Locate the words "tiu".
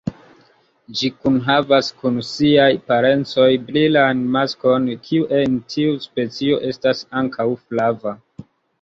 5.77-5.97